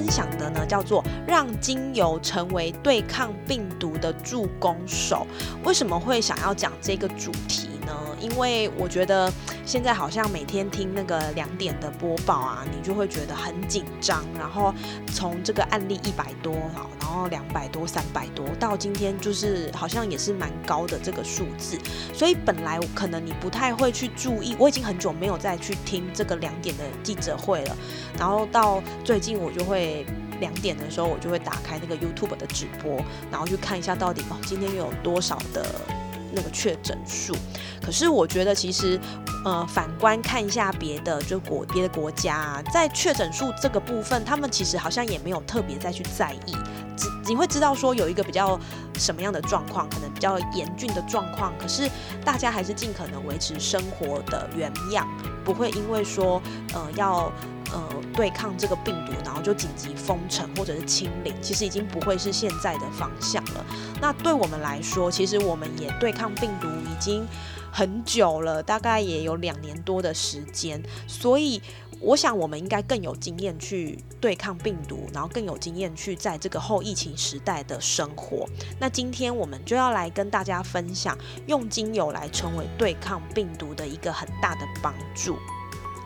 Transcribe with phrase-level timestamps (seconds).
[0.00, 5.26] 分享的呢，叫做让精油成为对抗病毒的助攻手。
[5.62, 8.16] 为什么会想要讲这个主题呢？
[8.20, 9.32] 因为我觉得
[9.66, 14.24] 现在好像每天听那个两点的播报啊，你就会觉得很紧张。
[14.38, 14.72] 然后
[15.12, 21.76] 从这个案例一百多哈，然后两百多、三百多，到今天就是好像也是蛮高的这个数字。
[22.14, 27.76] 所以本来可能你不太会去注意，我已经很久没有再去听这个两点的记者会了。
[28.18, 30.06] 然后到最近我就会
[30.40, 35.64] 两点的时候，我就会打开那个 YouTube 的直播，然后去看一下到底哦今天又有多少的
[36.34, 37.34] 那个确诊数。
[37.82, 39.00] 可是我觉得其实
[39.44, 46.54] 呃反观看一下别的就国别的国家啊，在确诊数这个部分，他们其实好像也没有特别再去在意。
[46.96, 48.58] 只你会知道说有一个比较
[48.98, 51.88] 什么样的状况，可能比较严峻的状况，可是
[52.24, 55.08] 大家还是尽可能维持生活的原样，
[55.44, 56.42] 不会因为说
[56.74, 57.32] 呃要
[57.72, 63.64] 呃对抗这个病毒，然后就紧急封城或者是清零，其实已经不会是现在的方向了。
[64.00, 67.26] 那对我们来说，其实我们也对抗病毒已经
[67.72, 71.60] 很久了，大概也有两年多的时间，所以。
[72.02, 78.48] 我想，我们应该更有经验去对抗病毒，然后更有经验去在这个后疫情时代的生活。
[78.78, 81.14] 那今天我们就要来跟大家分享，
[81.46, 85.36] 用精油来成为对抗病毒的一个很大的帮助。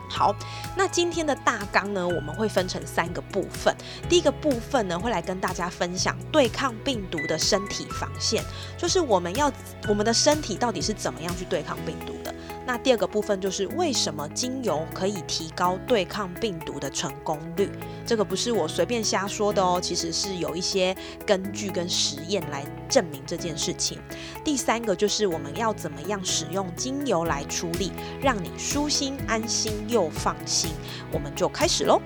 [0.09, 0.35] 好，
[0.77, 3.75] 那今天的大纲呢，我们会分成三个部分。
[4.07, 8.43] 第一个部分呢，会来跟大家分享对抗病毒的身体防线，
[8.77, 9.51] 就是我们要
[9.87, 12.13] 我们的身体到底是怎么样去对抗病毒。
[12.65, 17.69] 那第二个部分就是为什么精油可以提高对抗病毒的成功率？
[18.05, 20.95] 这个不是我随便瞎说的哦，其实是有一些
[21.25, 23.99] 根据跟实验来证明这件事情。
[24.43, 30.71] 第三个就是我们要怎么样使用精油来处理，让你舒心安心又放心。
[31.11, 32.01] 我们就开始喽。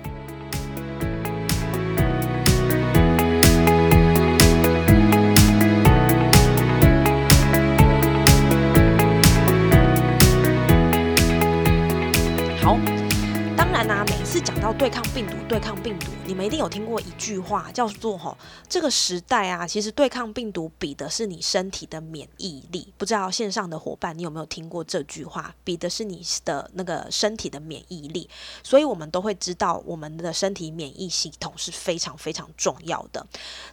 [14.60, 18.36] 到对抗病毒，对抗病毒，你们一定有听过一句话，叫做“吼，
[18.68, 22.92] 这个时代啊，其实对抗病毒比的是你身体的免疫力”。
[22.98, 25.54] 不知道线上的伙伴，你有没有听过这句话？
[25.64, 28.28] 比的是你的那个身体的免疫力。
[28.62, 33.26] 所以我们都会知道，我们的身体免疫系统是非常非常重要的。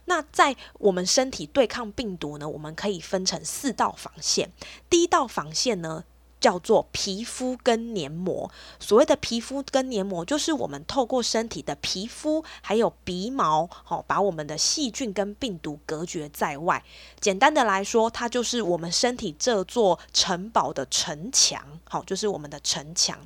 [0.05, 4.49] 那在我们身体对抗病毒呢，我们可以分成四道防线。
[4.89, 6.05] 第一道防线呢，
[6.39, 8.51] 叫做皮肤跟黏膜。
[8.79, 16.83] 所谓的皮肤跟黏膜，就是我们透过身体的皮肤还有鼻毛，好、把我们的细菌跟病毒隔绝在外。
[17.19, 23.19] 简单的来说，它就是我们身体这座城堡的城墙，好、就是我们的城墙。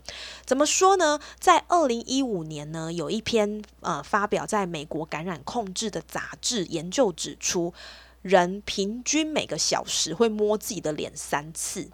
[0.45, 1.19] 怎么说呢？
[1.39, 7.73] 在二零一五年呢，有一篇呃发表在美国感染控制的杂志研究指出，
[8.22, 11.89] 人平均每个小时会摸自己的脸三次。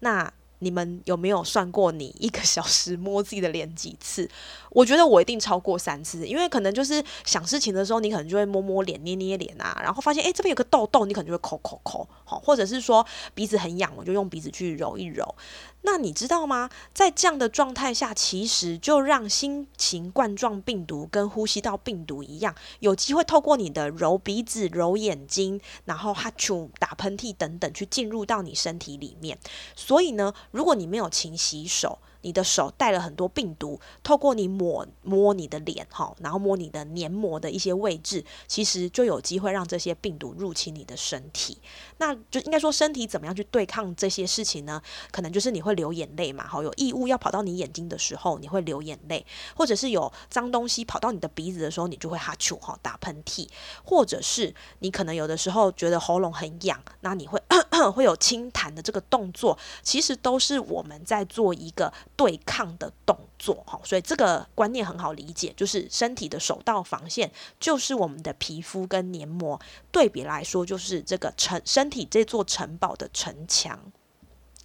[0.00, 4.28] 那你们有没有算过你一个小时摸自己的脸几次？
[4.70, 15.34] 我觉得我一定超过三次，因为可能就是想事情的时候，你可能就会摸摸脸、捏捏脸啊，然后发现诶这边有个痘痘，你可能就会抠抠抠，好，或者是说鼻子很痒，我就用鼻子去揉一揉。
[15.82, 16.68] 那你知道吗？
[16.92, 29.38] 在这样的状态下，其实就让新型冠状病毒跟呼吸道病毒一样，有机会透过你的揉鼻子、揉眼睛，然后哈啾、打喷嚏等等，去进入到你身体里面。
[29.74, 41.56] 所以呢，如果你没有勤洗手，你的手带了很多病毒，透过你抹摸你的脸哈，然后摸你的黏膜的一些位置，其实就有机会让这些病毒入侵你的身体。
[41.96, 44.82] 那就应该说，身体怎么样去对抗这些事情呢？
[45.10, 49.24] 可能就是你会流眼泪嘛，好，有异物要跑到你眼睛的时候，你会流眼泪，
[49.56, 53.48] 或者是有脏东西跑到你的鼻子的时候，你就会哈啾哈打喷嚏，
[53.82, 57.37] 或者是你可能有的时候觉得喉咙很痒，那你会
[57.94, 69.58] 会有轻弹的这个动作，其实都是我们在做一个对抗的动作，哈，所以这个观念很好理解，就是身体的首道防线就是我们的皮肤跟黏膜，
[69.90, 73.80] 对比来说就是这个城身体这座城堡的城墙。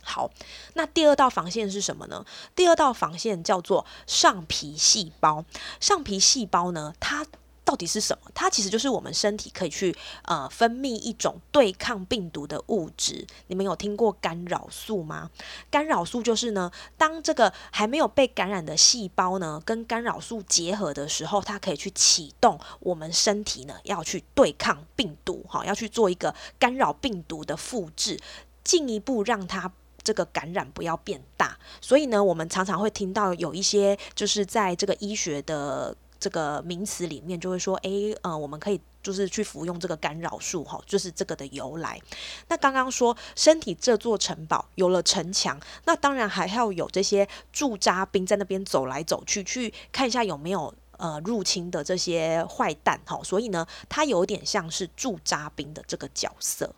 [0.06, 0.30] 好，
[0.74, 2.26] 那第二道防线是什么呢？
[2.54, 5.46] 第二道防线叫做上皮细胞。
[5.80, 7.26] 上皮细胞呢，它
[7.66, 8.32] 到底是什么？
[8.34, 13.26] 它其实就是我们身体可以去呃分泌一种对抗病毒的物质。
[13.48, 15.30] 你们有听过干扰素吗？
[15.72, 28.20] 干扰素就是呢，当这个还没有被感染的细胞呢，跟干扰素结合的时候，它可以去启动我们身体呢，要去对抗病毒，哈，要去做一个干扰病毒的复制，
[28.64, 29.72] 进一步让它。
[30.06, 42.00] 这个感染不要变大，所以呢，我们常常会听到有一些就是在这个医学的这个名词里面，就会说，诶，呃，我们可以就是去服用这个干扰素，哈，就是这个的由来。
[42.48, 56.74] 那刚刚说身体这座城堡有了城墙，那当然还要有这些驻扎兵在那边走来走去，去看一下有没有呃入侵的这些坏蛋，哈，所以呢，它有点像是驻扎兵的这个角色。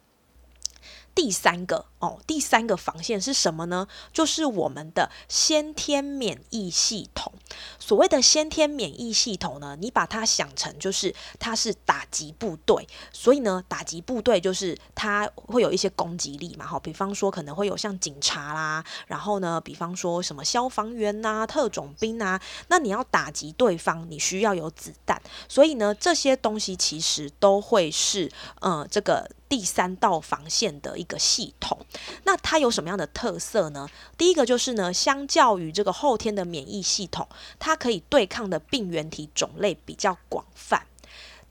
[1.15, 3.87] 第三个哦，第三个防线是什么呢？
[4.11, 7.31] 就是我们的先天免疫系统。
[7.79, 28.29] 所谓的先天免疫系统呢，你把它想成就是它是打击部队，所以呢，打击部队就是它会有一些攻击力嘛，哈，比方说可能会有像警察啦，然后呢，比方说什么消防员呐、特种兵啊，那你要打击对方，你需要有子弹，所以呢，这些东西其实都会是
[28.59, 29.29] 呃这个。
[29.55, 31.79] 第三道防线的一个系统，
[32.25, 33.89] 那它有什么样的特色呢？
[34.17, 37.25] 第一个就是呢，相较于这个后天的免疫系统，
[37.57, 40.85] 它可以对抗的病原体种类比较广泛，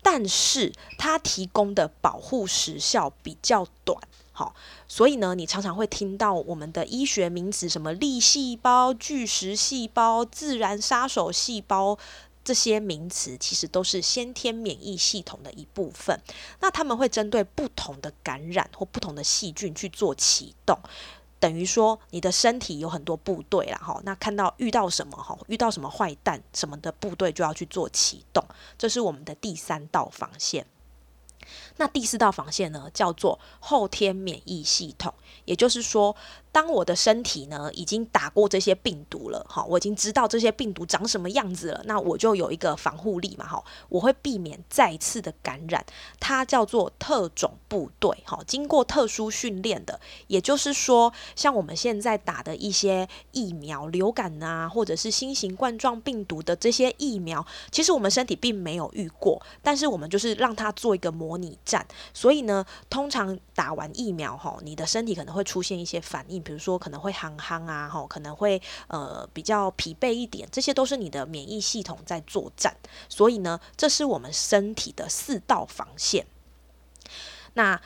[0.03, 3.99] 但是它提供的保护时效比较短。
[4.37, 4.53] 好，
[4.89, 11.97] 所以呢，你常常会听到我们的医学名词，什么粒细胞、巨噬细胞、自然杀手细胞。
[12.45, 16.21] 这些名词其实都是先天免疫系统的一部分，
[16.61, 20.79] 那他们会针对不同的感染或不同的细菌去做启动，
[21.41, 28.45] 等于说你的身体有很多部队啦，哈，那看到遇到什么哈，遇到什么坏蛋什么的部队就要去做启动，
[28.77, 30.67] 这是我们的第三道防线。
[31.77, 35.15] 那第四道防线呢，叫做后天免疫系统，
[35.47, 36.15] 也就是说。
[36.55, 45.85] 当我的身体呢已经打过这些病毒了，哈，我已经知道这些病毒长什么样子了，那我就有一个防护力嘛，哈，我会避免再次的感染。
[46.21, 49.99] 它叫做特种部队，哈，经过特殊训练的，
[50.29, 66.44] 也就是说，像我们现在打的一些疫苗，流感啊，或者是新型冠状病毒的这些疫苗，其实我们身体并没有遇过，但是我们就是让它做一个模拟战，所以呢，通常打完疫苗，哈，你的身体可能会出现一些反应。
[66.45, 72.77] 比如说可能会憨憨啊，吼，可能会呃比较疲惫一点，这些都是你的免疫系统在作战。
[73.09, 76.27] 所以呢，这是我们身体的四道防线。
[77.55, 77.81] 那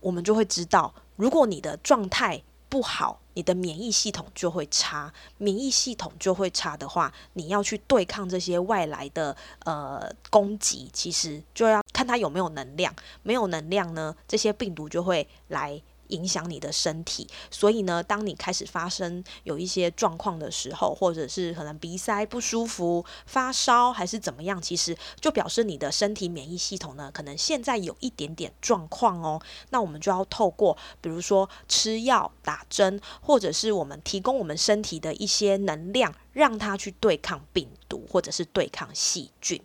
[0.00, 5.12] 我们就会知道，如果你的状态不好，你的免疫系统就会差。
[5.38, 12.94] 免疫系统就会差的话，你要去对抗这些外来的呃攻击，其实就要看它有没有能量。
[13.22, 15.80] 没有能量呢，这些病毒就会来。
[16.12, 29.40] 影响你的身体，所以呢，当你开始发生有一些状况的时候，或者是可能鼻塞不舒服、发烧还是怎么样，其实就表示你的身体免疫系统呢，可能现在有一点点状况哦。
[29.70, 39.60] 那我们就要透过，比如说吃药、打针，或者是我们提供我们身体的一些能量，让它去对抗病毒或者是对抗细菌。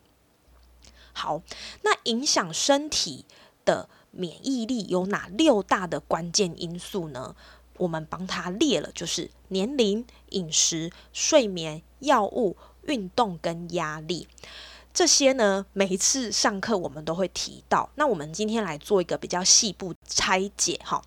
[1.14, 1.42] 好，
[1.82, 3.26] 那影响身体
[3.66, 3.90] 的。
[4.18, 7.36] 免疫力有哪六大的关键因素呢？
[7.78, 12.58] 我们帮他列了，就是年龄、饮食、睡眠、药物、
[12.88, 14.28] 运动跟压力。
[14.92, 17.88] 这些呢，每一次上课我们都会提到。
[17.94, 21.00] 那我们今天来做一个比较细部拆解哈。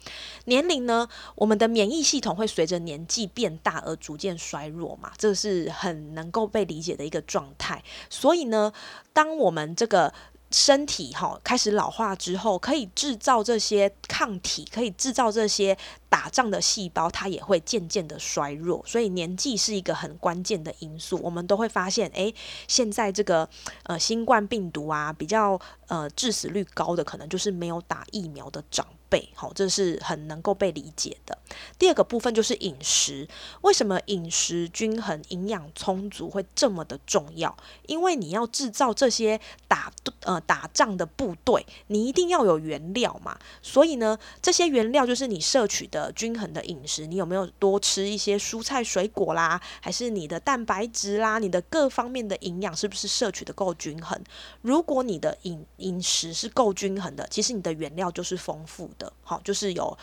[0.44, 7.82] 年龄呢，我们的免疫系统会随着年纪变大而逐渐衰弱嘛，这是很能够被理解的一个状态。
[8.08, 8.72] 所以呢，
[9.12, 10.14] 当我们这个
[10.50, 15.76] 身体哈开始老化之后，可以制造这些抗体，可以制造这些
[16.08, 18.82] 打仗的细胞，它也会渐渐的衰弱。
[18.86, 21.20] 所以年纪是一个很关键的因素。
[21.22, 22.34] 我们都会发现，诶，
[22.66, 23.48] 现在这个
[23.84, 28.86] 呃 新冠病毒啊，比较呃致死率高的，可能就是没有打疫苗的长。
[29.10, 31.36] 倍好，这是很能够被理解的。
[31.78, 33.28] 第二个部分就是饮食，
[33.62, 37.54] 为什么饮食均衡、营养充足会这么的重要？
[37.86, 43.36] 因为你要制造这些打呃打仗的部队，你一定要有原料嘛。
[43.60, 49.60] 所以呢，这些原料就是你摄取的均衡的饮食，你有没有多吃一些蔬菜水果啦？
[49.80, 51.40] 还是你的蛋白质啦？
[51.40, 54.18] 你的各方面的营养是不是摄取的够均衡？
[54.62, 58.88] 如果你的饮饮食是够均衡的，其实你的原料就是丰富。
[59.00, 59.98] 的好，就是有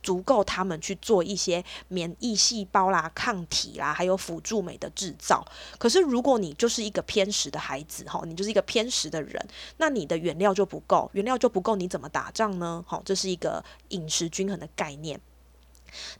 [0.00, 5.42] 足够他们去做一些免疫细胞啦、抗体啦，还有辅助酶的制造。
[5.78, 9.48] 可是如果你就是一个偏食的孩子，哈，你就是一个偏食的人，
[9.78, 12.84] 那你的原料就不够，原料就不够，你怎么打仗呢？
[12.86, 15.18] 好，这是一个饮食均衡的概念。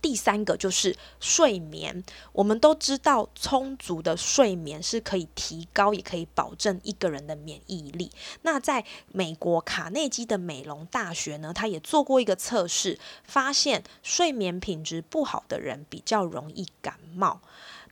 [0.01, 8.11] 第三个就是睡眠，我们都知道充足的睡眠是可以提高，也可以保证一个人的免疫力。
[8.43, 17.41] 那在美国卡内基的美容大学呢，他也做过一个测试，发现睡眠品质不好的人比较容易感冒。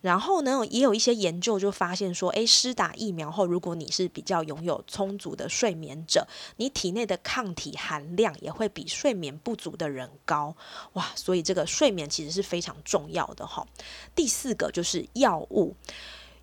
[0.02, 10.54] 然后呢，也有一些研究就发现说，诶，施打疫苗后，如果你是比较拥有充足的睡眠者，你体内的抗体含量也会比睡眠不足的人高。
[10.92, 13.66] 哇，所以这个睡眠其实是非常重要的哈。
[14.14, 15.75] 第四个就是药物。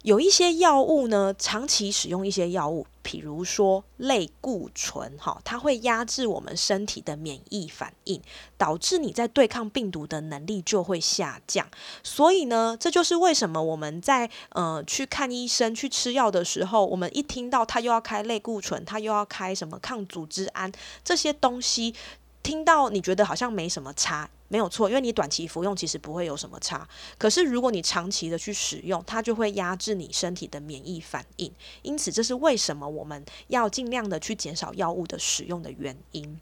[0.03, 8.21] 有一些药物呢，长期使用一些药物，比如说类固醇，哈，它会压制我们身体的免疫反应，
[8.57, 11.67] 导致你在对抗病毒的能力就会下降。
[12.01, 20.71] 所以呢，这就是为什么我们在呃去看医生、去吃药的时候，我们一听到他又要开类固醇，他又要开什么抗组织胺
[21.03, 21.93] 这些东西，
[22.41, 24.29] 听到你觉得好像没什么差。
[24.49, 26.85] 没有错，因为你短期服用其实不会有什么差。
[27.17, 31.53] 可是如果你长期的去使用，它就会压制你身体的免疫反应。
[31.83, 36.39] 因此，这是为什么我们要尽量的去减少药物的使用的原因。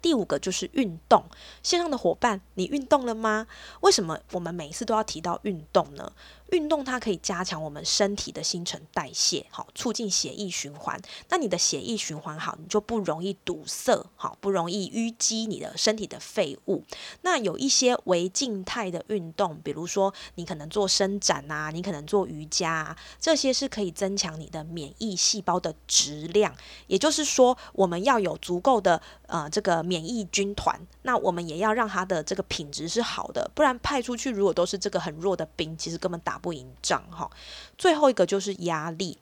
[0.00, 1.24] 第五个就是运动。
[1.62, 3.46] 线上的伙伴，你运动了吗？
[3.80, 6.12] 为什么我们每一次都要提到运动呢？
[6.50, 11.00] 运动它可以加强我们身体的新陈代谢，好，促进血液循环。
[11.28, 16.84] 那你的血液循环好，你就不容易堵塞，好，不容易淤积你的身体的废物。
[17.22, 26.54] 那有一些微静态的运动，比如说你可能做伸展啊，你可能做瑜伽，啊，这些是可以增强你的免疫细胞的质量。
[26.86, 36.35] 也就是说，我们要有足够的呃这个免疫军团，那我们也要让它的这个品质是好的，不然派出去如果都是这个很弱的兵，其实根本打。
[36.38, 37.30] 不赢仗哈，
[37.76, 39.18] 最后一个就是压力。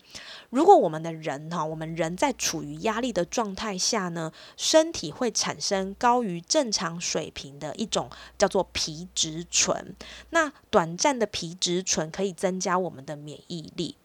[0.50, 9.96] 如果我们的人哈，我们人在处于压力的状态下呢，身体会产生高于正常水平的一种叫做皮质醇。
[10.30, 13.96] 那短暂的皮质醇可以增加我们的免疫力。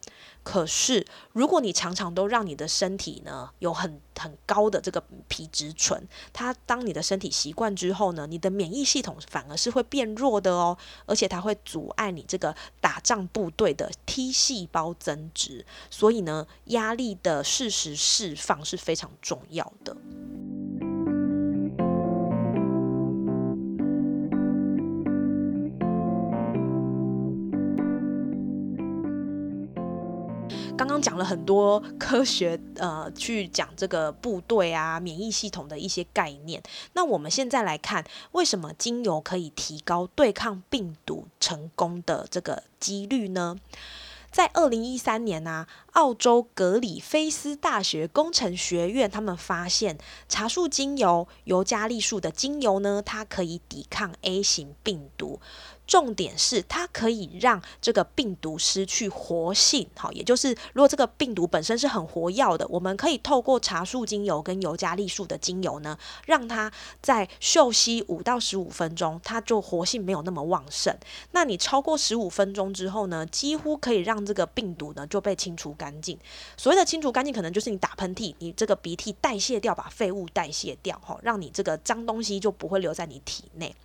[0.51, 10.75] 可是，如果你常常都让你的身体呢有很很高的这个皮质醇，它当你的身体习惯之后呢，你的免疫系统反而是会变弱的哦，
[11.06, 19.96] 而且它会阻碍你这个打仗部队的 T 细胞增殖，所以呢，压力的适时释放是非常重要的。
[31.01, 36.62] 讲了很多科学，呃，去讲这个部队啊、免疫系统的一些概念。
[36.94, 43.58] 那我们现在来看，为什么精油可以提高对抗病毒成功的这个几率呢？
[44.32, 55.39] 在二零一三年呢，澳洲格里菲斯大学工程学院他们发现，茶树精油、尤加利树的精油呢，它可以抵抗 A 型病毒。
[55.89, 70.96] 重点是它可以让这个病毒失去活性，好，也就是如果这个病毒本身是很活药的，我们可以透过茶树精油跟尤加利树的精油呢，让它在嗅吸五到十五分钟，它就活性没有那么旺盛。
[71.31, 76.15] 那你超过十五分钟之后呢，几乎可以让这个病毒呢就被清除干净。
[76.55, 83.75] 所谓的清除干净，可能就是你打喷嚏，你这个鼻涕代谢掉，把废物代谢掉，哈，让你这个脏东西就不会留在你体内。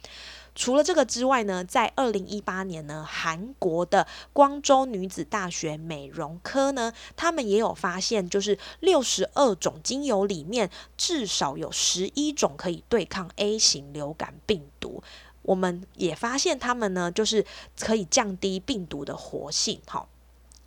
[0.54, 15.02] 除了这个之外呢，在二零一八年呢，韩国的光州女子大学美容科呢，他们也有发现，就是六十二种精油里面，至少有十一种可以对抗 A 型流感病毒。
[15.42, 17.44] 我们也发现，他们呢，就是
[17.80, 19.80] 可以降低病毒的活性。
[19.86, 20.08] 好。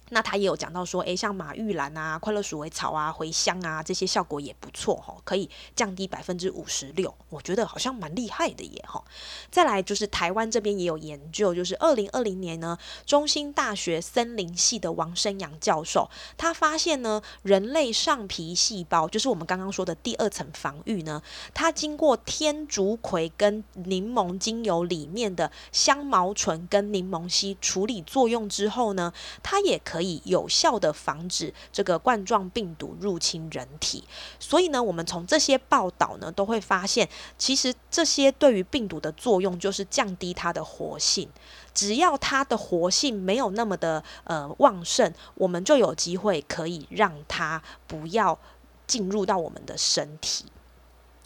[0.09, 9.03] 那他也有讲到说，诶，像马玉兰啊、快乐鼠尾草啊、茴香啊，这些效果也不错哈，可以降低百分之五十六，我觉得好像蛮厉害的耶哈。
[9.51, 21.21] 再来就是台湾这边也有研究，就是二零二零年呢，中兴大学森林系的王生阳教授，他发现呢，人类上皮细胞，就是我们刚刚说的第二层防御呢，
[21.53, 29.11] 它经过天竺葵跟柠檬精油里面的香茅醇跟柠檬烯处理作用之后呢，
[29.43, 34.03] 它也可可以有效的防止这个冠状病毒入侵人体，
[34.39, 41.27] 所以呢，我们从这些报道呢，都会发现，其实这些对于病毒的作用就是降低它的活性。
[41.73, 48.37] 只要它的活性没有那么的呃旺盛，我们就有机会可以让它不要
[48.85, 50.45] 进入到我们的身体。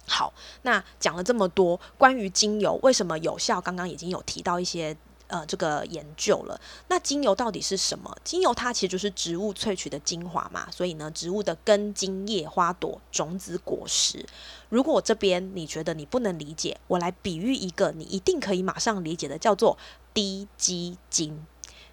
[0.08, 4.96] 好，那讲了这么多关于精油为什么有效，刚刚已经有提到一些。
[5.32, 6.60] 呃，这个研究了，
[6.90, 8.14] 那精油到底是什么？
[8.22, 14.26] 精油它其实就是植物萃取的精华嘛，所以呢，植物的根、茎、叶、花朵、种子、果实。
[14.68, 19.78] 如果这边你觉得你不能理解，我来比喻一个你一定可以马上理解的，叫做
[20.14, 21.48] 低基金。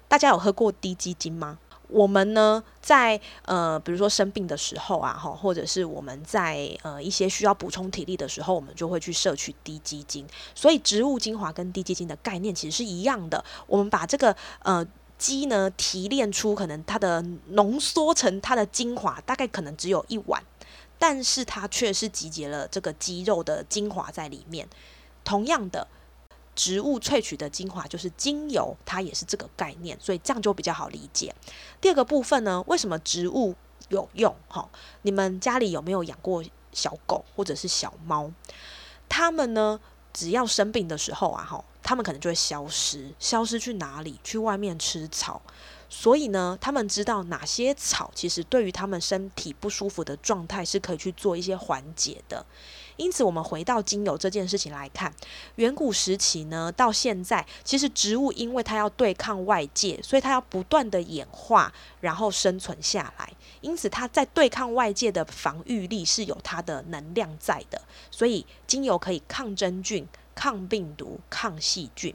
[0.09, 1.59] 大家有喝过低基金吗？
[1.89, 10.25] 我们呢，在呃，比如说生病的时候啊，哈，或者是我们在呃一些需要补充体力的时候，我们就会去摄取低基金。
[10.53, 13.43] 所以植物精华跟低基金的概念其实是一样的。
[13.65, 14.85] 我们把这个呃
[15.17, 20.43] 鸡呢提炼出，可能它的浓缩成它的精华，大概可能只有一碗，
[20.99, 24.67] 但是它却是集结了这个鸡肉的精华在里面。
[25.23, 25.87] 同样的。
[26.59, 31.33] 植物萃取的精华就是精油，它也是这个概念，所以这样就比较好理解。
[31.79, 33.55] 第二个部分呢，为什么植物
[33.87, 34.35] 有用？
[34.49, 34.67] 哈，
[35.03, 38.29] 你们家里有没有养过小狗或者是小猫？
[39.07, 39.79] 它们呢，
[40.11, 44.19] 只要生病的时候啊，哈，它们可能就会消失，消失去哪里？
[44.21, 45.41] 去外面吃草。
[45.87, 52.45] 所以呢，他们知道哪些草其实对于他们身体不舒服的状态是可以去做一些缓解的。
[52.99, 55.11] 因此，我们回到精油这件事情来看，
[55.55, 63.31] 远古时期呢，到现在，其实植物因为它要对抗外界，所以它要不断的演化，然后生存下来。
[63.61, 67.81] 因此，它在对抗外界的防御力是有它的能量在的。
[68.11, 72.13] 所以，精油可以抗真菌、抗病毒、抗细菌。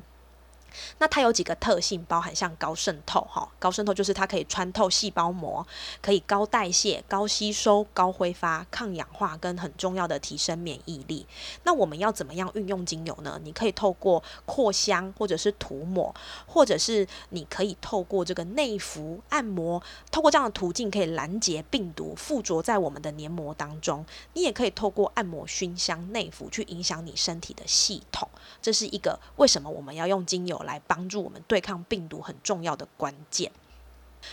[0.99, 5.65] 那它有几个特性，包含像高渗透，哈，高渗透就是它可以穿透细胞膜，
[6.03, 11.27] 可以高代谢、高吸收、高挥发、抗氧化，跟很重要的提升免疫力。
[11.63, 13.41] 那我们要怎么样运用精油呢？
[13.45, 16.15] 你可以透过扩香，或者是涂抹，
[16.47, 24.05] 或者是你可以透过这个内服按摩，透过这样的途径可以拦截病毒附着在我们的黏膜当中。
[24.33, 28.29] 你也可以透过按摩、熏香、内服去影响你身体的系统。
[28.61, 30.55] 这是一个为什么我们要用精油。
[30.65, 33.53] 来帮助我们对抗病毒很重要的关键。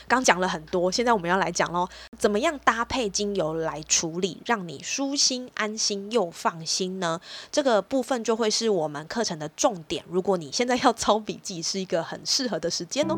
[0.07, 1.85] 刚讲了很多，现在我们要来讲喽，
[2.17, 7.19] 怎么样搭配精油来处理，让你舒心、安心又放心呢？
[7.51, 10.05] 这个部分就会是我们课程的重点。
[10.09, 13.17] 如果你现在要抄笔记，是一个很适合的时间哦。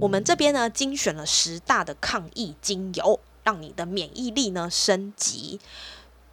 [0.00, 5.58] 我们这边呢，精选了十大的抗疫精油，让你的免疫力呢升级。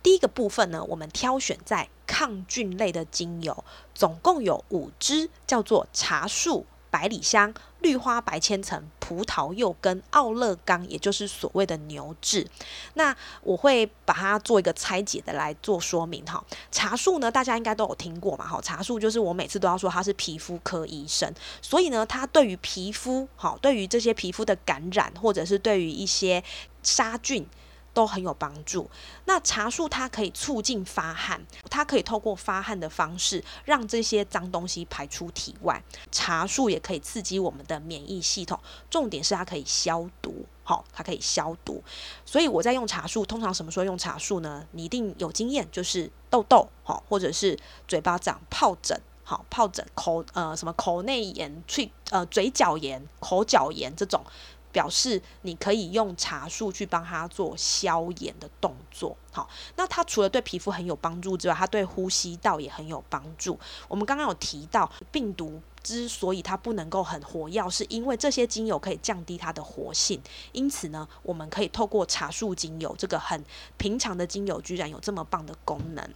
[0.02, 12.48] 第一个部分呢，我们挑选在抗菌类的精油，总共有五支，叫做茶树、百里香、绿花白千层、葡萄柚跟奥勒冈，也就是所谓的牛至。
[12.96, 16.44] 那我会把它做一个拆解的来做说明哈。
[16.72, 21.32] 茶树呢，大家应该都有听过嘛，哈，茶树就是我每次都要说它是皮肤科医生，
[21.62, 26.44] 所以呢，它对于皮肤好，对于这些皮肤的感染，或者是对于一些
[26.82, 27.46] 杀菌。
[27.94, 28.90] 都很有帮助。
[29.26, 35.82] 那茶树它可以促进发汗，它可以透过发汗的方式让这些脏东西排出体外。
[36.12, 41.84] 茶树也可以刺激我们的免疫系统，重点是它可以消毒，好，它可以消毒。
[42.26, 44.66] 所以我在用茶树，通常什么时候用茶树呢？
[44.72, 54.24] 你一定有经验，就是痘痘，好，或者是嘴巴长疱疹，好，疱疹口呃什么口内炎、嘴呃嘴角炎、口角炎这种。
[54.72, 63.60] 表示你可以用茶树去帮他做消炎的动作，好，那它除了对皮肤很有帮助之外，它对呼吸道也很有帮助。
[63.88, 70.22] 我们刚刚有提到，病毒之所以它不能够很活跃，是因为这些精油可以降低它的活性。
[70.52, 73.44] 因此呢，我们可以透过茶树精油这个很
[73.78, 76.08] 平常的精油，居然有这么棒的功能。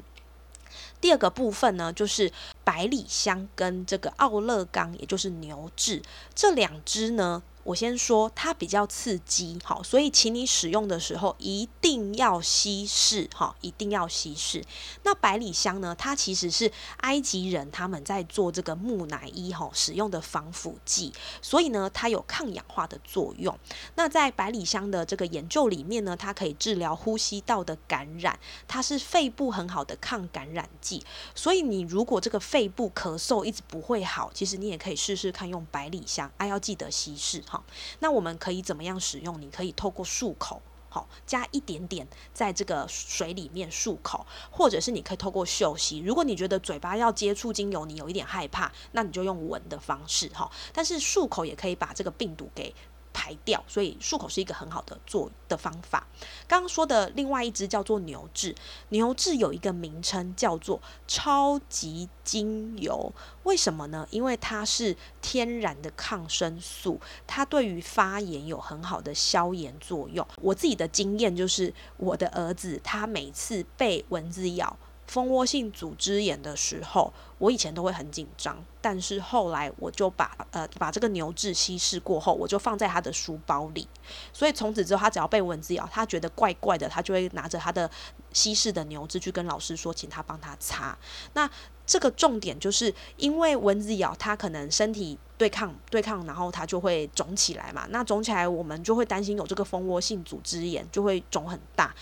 [1.02, 2.32] 第二个部分呢，就是
[2.64, 6.02] 百里香跟这个奥勒冈，也就是牛至
[6.36, 7.42] 这两支呢。
[7.64, 14.62] 我先说，它比较刺激，好，所以请你使用的时候一定要稀释，哈，一定要稀释。
[15.04, 15.96] 那百里香呢？
[15.98, 23.58] 它其实是埃及人他们在做这个木乃伊哈使用的防腐剂，所以呢，它有抗氧化的作用。
[23.96, 31.02] 那在百里香的这个研究里面呢，它可以治疗呼吸道的感染，它是肺部很好的抗感染剂。
[31.34, 37.42] 所以你如果这个肺部咳嗽一直不会好，其实你也可以试试看用百里香，哎，要记得稀释。
[37.54, 37.64] 好，
[38.00, 39.40] 那我们可以怎么样使用？
[39.40, 46.00] 你可以透过漱口，好，加一点点在这个水里面漱口，或者是你可以透过嗅吸。
[46.00, 50.50] 如果你觉得嘴巴要接触精油，你有一点害怕，那你就用闻的方式，哈。
[50.74, 52.74] 但是漱口也可以把这个病毒给。
[53.14, 56.08] 排掉，所以漱口是一个很好的做的方法。
[56.48, 58.56] 刚刚说的另外一支叫做牛至，
[58.90, 64.08] 牛至有一个名称叫做超级精油，为什么呢？
[64.10, 70.28] 因为它是天然的抗生素，它对于发炎有很好的消炎作用。
[70.42, 74.76] 我自己的经验就是，我的儿子他每次被蚊子咬。
[75.14, 83.88] 蜂窝性组织炎的时候，我以前都会很紧张，但是后来我就把呃把这个牛治稀释过后，我就放在他的书包里，
[84.34, 87.88] 所以从此之后，他只要被蚊子咬，他觉得怪怪的，他就会拿着他的
[88.32, 90.98] 稀释的牛治去跟老师说，请他帮他擦。
[91.36, 91.48] 那
[91.86, 97.86] 这个重点就是因为蚊子咬，它可能身体对抗对抗，然后它就会肿起来嘛。
[97.90, 101.94] 那肿起来，我们就会担心有这个蜂窝性组织炎，就会肿很大。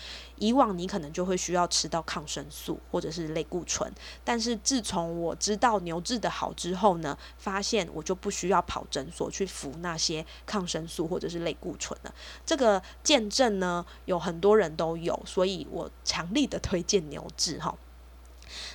[0.42, 3.88] 以往你可能就会需要吃到抗生素或者是类固醇，
[4.24, 12.12] 但是自从我知道牛治的好之后呢，发现我就不需要跑诊所去服那些抗生素或者是类固醇了。
[12.44, 17.72] 这个见证呢，有很多人都有，所以我强力的推荐牛治哈。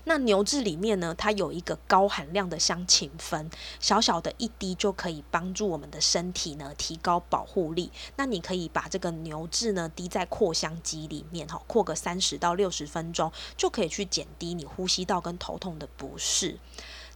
[0.05, 7.91] 那牛至里面呢，它有一个高含量的香芹酚，小小的一滴就可以帮助我们的身体呢提高保护力。
[8.15, 16.57] 那你可以把这个牛至呢滴在扩香机里面，哈，扩个三十到六十分钟，就可以去减低你呼吸道跟头痛的不适。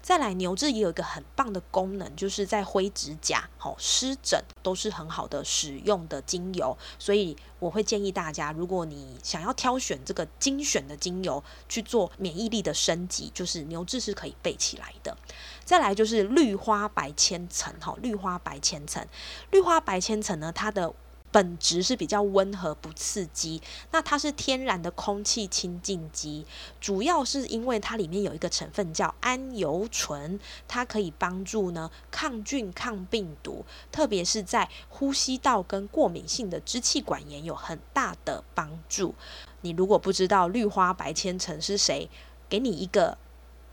[0.01, 15.15] 再来，牛至也有一个很棒的功能，就是在灰指甲、好湿疹都是很好的使用的精油，所以我会建议大家，如果你想要挑选这个精选的精油去做免疫力的升级，就是牛至是可以备起来的。
[15.63, 19.05] 再来就是绿花白千层，哈，绿花白千层，
[19.51, 20.91] 绿花白千层呢，它的
[21.31, 26.45] 本质是比较温和不刺激，那它是天然的空气清净机，
[26.79, 39.15] 主要是因为它里面有一个成分叫氨油醇，它可以帮助呢抗菌抗病毒，特别是在呼吸道跟过敏性的支气管炎有很大的帮助。
[39.61, 42.09] 你如果不知道绿花白千层是谁，
[42.49, 43.17] 给你一个。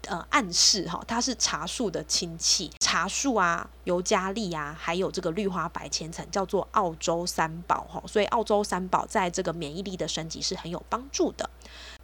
[0.06, 11.48] 呃，暗示哈，它是茶树的亲戚，茶树啊，尤加利啊，还有这个绿花白千层，叫做澳洲三宝哈，所以澳洲三宝在这个免疫力的升级是很有帮助的。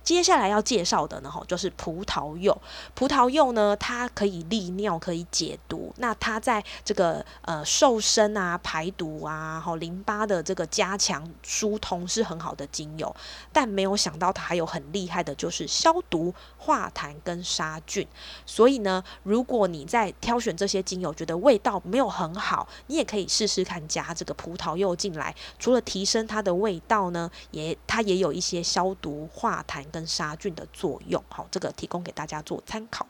[0.02, 2.56] 接下来要介绍的呢，哈，就是葡萄柚。
[2.94, 5.94] 葡萄柚呢，它可以利尿，可以解毒。
[5.96, 13.14] 那它在这个呃瘦身啊、排毒啊、哈淋巴的这个加强疏通是很好的精油。
[13.50, 18.06] 但没有想到它还有很厉害的，就是消毒、化痰跟杀菌。
[18.44, 25.34] 所以呢，如果你在挑选这些精油觉得味道没有很好，你也可以试试看加这个葡萄柚进来。
[25.58, 29.84] 除了提升它的味道呢，也它也有一些消毒、化痰。
[29.92, 33.06] 跟杀菌的作用，好，这个提供给大家做参考。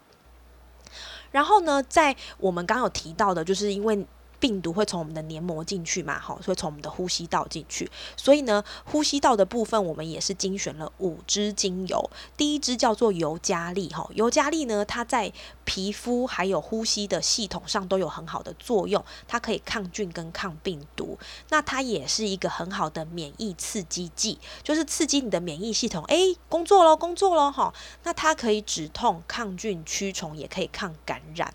[1.30, 4.06] 然后呢，在我们刚有提到的，就是因为。
[4.44, 6.20] 病毒会从我们的黏膜进去嘛？
[6.20, 7.90] 好，会从我们的呼吸道进去。
[8.14, 12.10] 所以呢，呼吸道的部分我们也是精选了五支精油。
[12.36, 15.32] 第一支叫做尤加利，哈，尤加利呢，它在
[15.64, 19.02] 皮肤还有呼吸的系统上都有很好的作用。
[19.26, 21.18] 它可以抗菌跟抗病毒。
[21.48, 27.72] 那它也是一个很好的免疫刺激剂，就是刺激你的免疫系统，诶，工作喽，工作喽，哈。
[28.02, 31.54] 那它可以止痛、抗菌、驱虫，也可以抗感染。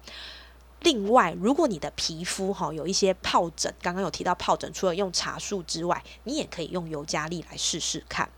[0.81, 8.29] 另外，如果你的皮肤哈有一些疱疹，刚刚有提到疱疹，除了用茶树之外，你也可以用尤加利来试试看。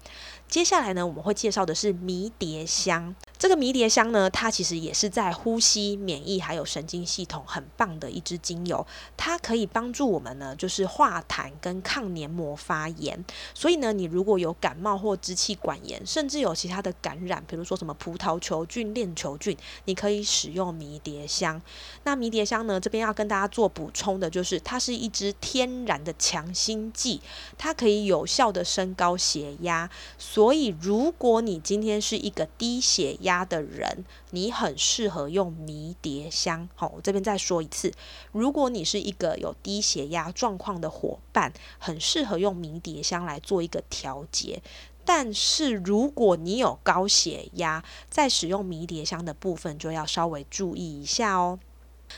[0.51, 3.15] 接下来呢，我们会介绍的是迷迭香。
[3.39, 8.85] 这个迷迭香呢，它其实也是在呼吸、免疫还有神经系统很棒的一支精油。
[9.15, 13.23] 它可以帮助我们呢，就是化痰跟抗黏膜发炎。
[13.53, 21.61] 所以呢，你如果有感冒或支气管炎，甚至有其他的感染，比如说什么葡萄球菌、链球菌，你可以使用迷迭香。
[22.03, 27.21] 那迷迭香呢，这边要跟大家做补充的就是，它是一支天然的强心剂，
[27.57, 29.89] 它可以有效的升高血压。
[30.17, 36.67] 所所以，如果你今天是一个低血压的人，你很适合用迷迭香。
[36.73, 37.93] 好，我这边再说一次，
[38.32, 44.63] 如果你是一个有低血压状况的伙伴，很适合用迷迭香来做一个调节。
[45.06, 51.60] 但是，如果你有高血压，在使用迷迭香的部分就要稍微注意一下哦。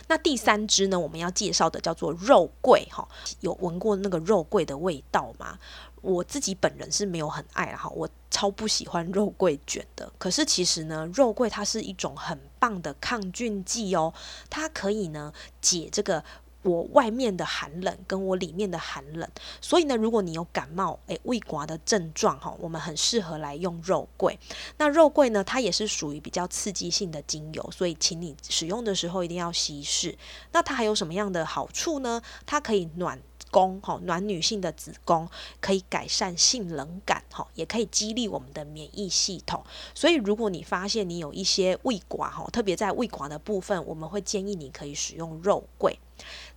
[0.08, 2.88] 那第三支呢，我们要介绍的叫做肉桂。
[2.90, 3.06] 哈，
[3.42, 5.60] 有闻过那个肉桂的味道吗？
[6.04, 10.12] 我自己本人是没有很爱哈，我超不喜欢肉桂卷的。
[10.18, 14.14] 可是其实呢，肉桂它是一种很棒的抗菌剂哦，
[14.50, 16.22] 它可以呢解这个
[16.62, 19.30] 我外面的寒冷跟我里面的寒冷。
[19.62, 24.38] 所以呢，如果你有感冒诶胃刮的症状哈，我们很适合来用肉桂。
[24.78, 30.18] 那肉桂呢，它也是属于比较刺激性的精油，所以请你使用的时候一定要稀释。
[30.52, 32.22] 那它还有什么样的好处呢？
[32.46, 33.18] 它可以暖。
[33.54, 35.30] 宫，哈，暖女性的子宫
[35.62, 39.64] 可以改善性冷感，哈，也可以激励我们的免疫系统。
[39.94, 46.00] 所以，如果你发现你有一些胃寡，哈，特别在胃寡的部分，我们会建议你可以使用肉桂。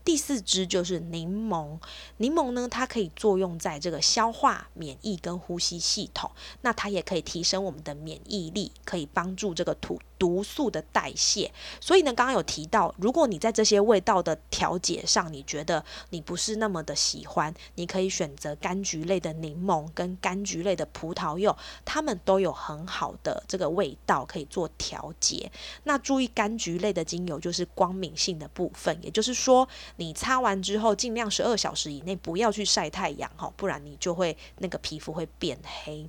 [0.04, 1.78] 第四支就是柠檬，
[2.18, 6.30] 柠檬呢，它可以作用在这个消化、免疫跟呼吸系统，
[6.62, 10.00] 那它也可以提升我们的免疫力，可以帮助这个土。
[10.18, 25.50] 毒素的代谢，所以呢，刚刚有提到，如果你在这些味道的调节上，你觉得你不是那么的喜欢，你可以选择柑橘类的柠檬跟柑橘类的葡萄柚，它们都有很好的这个味道可以做调节。
[25.85, 36.09] 那注意柑橘类的精油就是光敏性的部分，也就是说，你擦完之后尽量十二小时以内不要去晒太阳哈，不然你就会那个皮肤会变黑。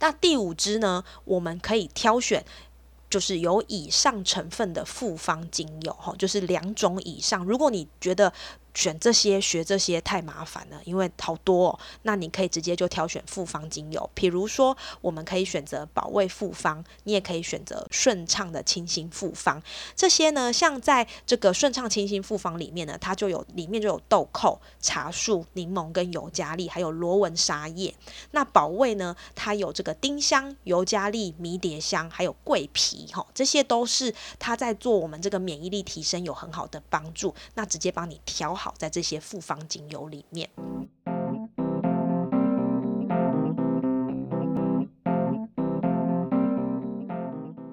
[0.00, 2.44] 那第五支呢，我们可以挑选。
[3.12, 7.44] 就是有以上成分的复方精油，哈，就是两种以上。
[7.44, 8.32] 如果你觉得，
[8.74, 11.68] 选这些学这些太麻烦了，因为好多。
[11.68, 11.78] 哦。
[12.02, 19.62] 那你可以直接就挑选复方精油，比如说我们可以选择保卫复方，你也可以选择顺畅的清新复方。
[19.94, 27.94] 这些呢，像在这个顺畅清新复方里面呢，它就有里面就有豆蔻、茶树、柠檬跟尤加利，还有罗纹沙叶。
[28.30, 37.34] 那保卫呢，它有这个丁香、尤加利、迷迭香，还有桂皮，哈，这些都是它在做我们这个免疫力提升有很好的帮助。
[37.54, 38.56] 那直接帮你调。
[38.62, 40.48] 好在这些复方精油里面，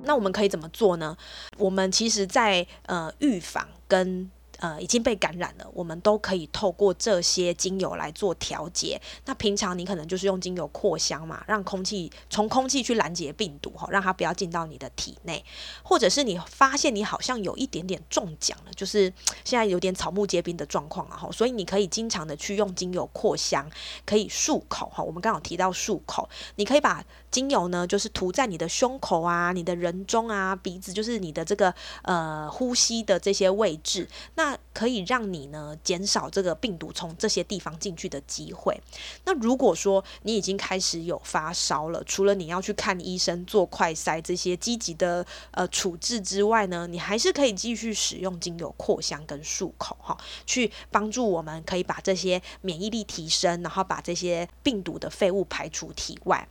[0.03, 1.15] 那我们可以怎么做呢？
[1.59, 4.31] 我们其实，在呃预防跟。
[4.59, 9.01] 呃，已经被感染了，我们都可以透过这些精油来做调节。
[9.25, 15.43] 那平常你可能就是用精油扩香嘛，让空气从空气去拦截病毒哈，让它不要进到你的体内。
[15.81, 19.11] 或者是你发现你好像有一点点中奖了，就是
[19.45, 23.69] 现在有点草木皆兵的状况啊哈，所以你可以经常的去用精油扩香，
[24.05, 25.01] 可以漱口哈。
[25.01, 34.57] 我们刚好提到漱口，你可以把精油呢，就是涂在你的胸口啊、你的人中啊、鼻子，就是你的这个呃呼吸的这些位置，那。
[34.79, 38.79] 可以让你呢减少这个病毒从这些地方进去的机会。
[39.25, 56.47] 那如果说你已经开始有发烧了，除了你要去看医生做快筛这些积极的呃处置之外呢，你还是可以继续使用精油扩香跟漱口哈，去帮助我们可以把这些免疫力提升，然后把这些病毒的废物排除体外。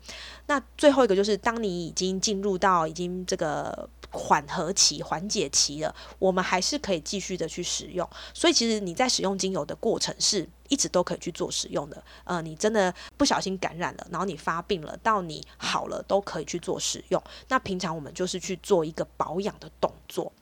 [0.49, 3.89] 那最后一个就是，当你已经进入到已经这个。
[4.11, 8.09] 缓和期、缓解期了，我们还是可以继续的去使用。
[8.33, 12.03] 所以，其实你在使用精油的过程是一直都可以去做使用的。
[12.25, 17.23] 呃，你真的不小心感染了，然后你发病了，到你好了都可以去做使用。
[17.49, 20.33] 那平常我们就是去做一个保养的动作。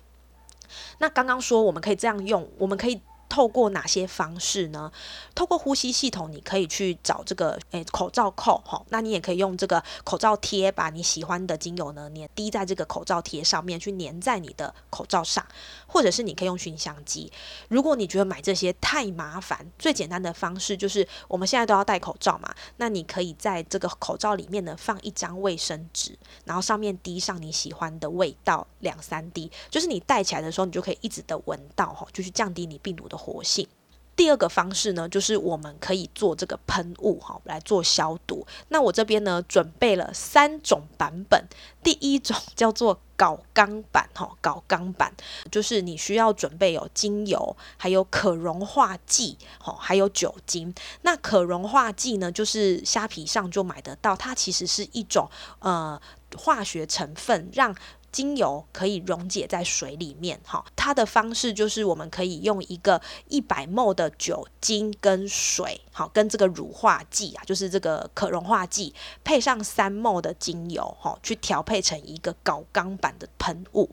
[0.99, 3.01] 那刚刚说我们可以这样用，我们可以。
[3.29, 4.91] 透过哪些方式呢？
[5.35, 15.45] 透过呼吸系统，你可以去找这个诶口罩扣吼，那你也可以用这个口罩贴，把你喜欢的精油呢粘滴在这个口罩贴上面，去粘在你的口罩上，
[15.87, 17.31] 或者是你可以用熏香机。
[17.69, 33.17] 如果你觉得买这些太麻烦，最简单的方式就是我们现在都要戴口罩嘛，那你可以在这个口罩里面呢放一张卫生纸，然后上面滴上你喜欢的味道两三滴，就是你戴起来的时候，你就可以一直的闻到哈，就是降低你病毒的。
[33.17, 33.67] 活性。
[34.15, 38.47] 第二个方式呢，就是我们可以做这个喷雾哈，来做消毒。
[38.69, 41.45] 那我这边呢，准备了三种版本。
[41.83, 45.13] 第一种叫做搞钢板哈，搞钢板
[45.51, 50.75] 就是你需要准备有精油，还有可溶化剂，哈，还有酒精。
[51.03, 55.29] 那可溶化剂呢，就是虾皮上就买得到，它其实是一种
[55.61, 56.01] 呃
[56.37, 57.75] 化学成分，让
[58.17, 62.99] 精油可以溶解在水里面，哈，它的方式就是我们可以用一个
[63.29, 73.91] 一百 m 的酒精跟水，好，跟这个乳化剂啊，就是这个可溶化剂，配上三 ml 的精油，哈，去调配成一个高钢版的喷雾。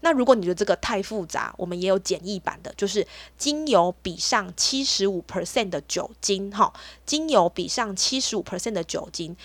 [0.00, 6.72] 那如果你觉得这个太复杂，我们也有简易版的，就是精油比上七十五 percent 的酒精，哈，
[7.04, 9.36] 精油比上七十五 percent 的酒精。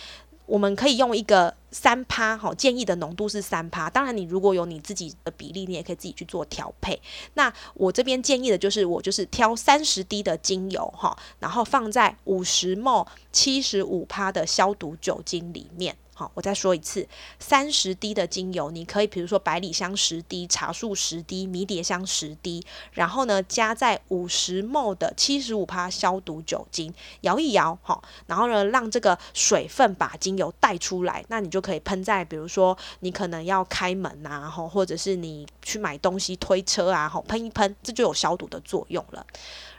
[0.45, 3.89] 我们可以用一个三趴，哈，建议的浓度是三趴。
[3.89, 7.01] 当然，你如果有你自己的比例，你也可以自己去做调配。
[7.33, 15.95] 那我这边建议的就是，我就是挑三十滴的精油，哈，然后放在五十 ml 七十五趴的消毒酒精里面。
[16.13, 17.07] 好，我再说一次，
[17.39, 39.25] 三十滴的精油，你可以比如说百里香十滴，茶树十滴，迷迭香十滴，然后呢加在五十 ml 的七十五帕消毒酒精，摇一摇，好，然后呢让这个水分把精油带出来，那你就可以喷在比如说你可能要开门啊，或者是你去买东西推车啊，吼喷一喷，这就有消毒的作用了。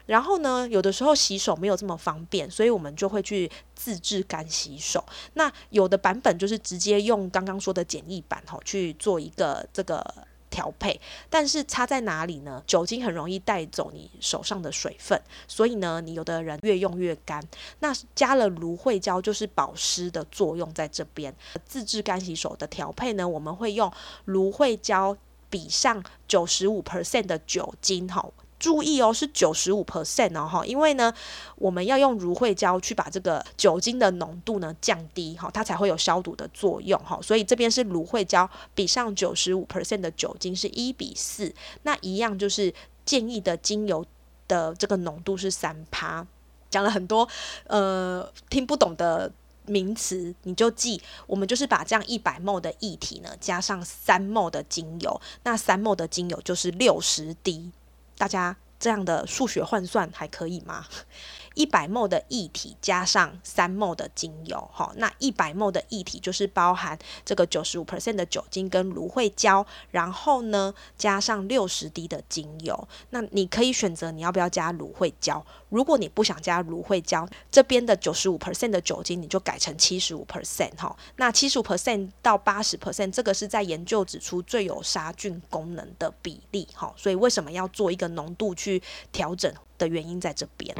[0.07, 5.05] 然后呢，有的时候洗手没有这么方便，所以我们就会去自制干洗手。
[5.35, 10.05] 那有的版本就是直接用刚刚说的简易版哈去做一个这个
[10.53, 12.62] 调配，但是差在哪里呢？
[12.67, 17.43] 酒精很容易带走你手上的水分，所以呢，你有的人越用越干。
[17.81, 21.35] 那加了芦荟胶就是保湿的作用在这边。
[21.65, 23.91] 自制干洗手的调配呢，我们会用
[24.27, 25.17] 芦荟胶
[25.49, 28.31] 比上九十五 percent 的酒精哈。
[28.62, 31.12] 注意哦，是九十五 percent 哦哈，因为呢，
[31.57, 37.18] 我们要用芦荟胶去把这个酒精的浓度呢降低哈，它才会有消毒的作用哈。
[37.20, 42.72] 所以这边是芦荟胶比上九十五 percent 的酒精是一比四，那一样就是
[43.05, 44.07] 建议的精油
[44.46, 46.25] 的这个浓度是三趴。
[46.70, 47.29] 讲了很多
[47.66, 49.33] 呃听不懂的
[49.66, 57.72] 名词，你就记，我们就是把这样一百 ml 的液体呢加上三 m 的精油，那三 m 的精油就是六十滴。
[58.22, 60.87] 大家这样的数学换算还可以吗？
[61.55, 72.88] 一百 ml 的液体加上三 ml 的精油，哈，那一百 ml 的液体就是包含这个九十五 percent 的酒精跟芦荟胶，然后呢加上六十滴的精油。
[73.11, 75.45] 那你可以选择你要不要加芦荟胶。
[75.69, 80.95] 如果你不想加芦荟胶，这边的九十五 percent 的酒精你就改成七十五 percent 哈。
[81.17, 86.93] 那七十五 percent 到八十 percent 这个是在研究指出最有杀菌功能的比例哈。
[86.97, 90.73] 所以为什么要做一个浓度去调整的原因在这边。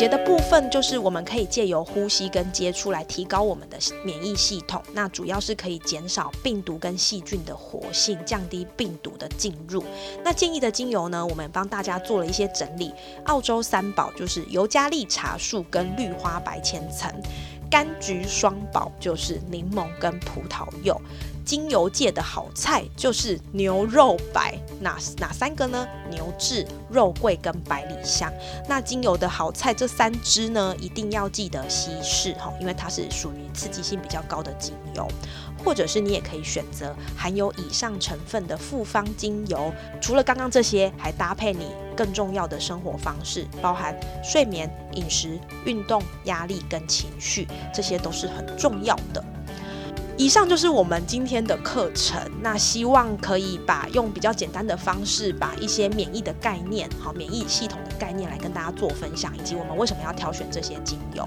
[0.00, 9.84] 结的部分就是我们可以借由呼吸跟接触来提高我们的免疫系统，那主要是可以减少病毒跟细菌的活性，降低病毒的进入。
[10.24, 12.90] 那建议的精油呢，我们帮大家做了一些整理。
[13.26, 17.12] 澳洲三宝就是尤加利茶树跟绿花白千层，
[17.70, 21.00] 柑橘双宝就是柠檬跟葡萄柚。
[21.42, 25.88] 精油界的好菜就是牛肉白，哪哪三个呢？
[26.08, 28.32] 牛至、肉桂跟百里香。
[28.68, 35.08] 那精油的好菜这三支呢，一定要记得稀释哈，因为它是属于刺激性比较高的精油。
[35.64, 39.72] 或者是你也可以选择含有以上成分的复方精油。
[40.00, 49.24] 除了刚刚这些，还搭配你更重要的生活方式，包含睡眠、饮食、运动、压力跟情绪，这些都是很重要的。
[50.16, 61.26] 以上就是我们今天的课程，那希望可以把用比较简单的方式，把一些免疫的概念，好免疫系统的概念来跟大家做分享，以及我们为什么要挑选这些精油。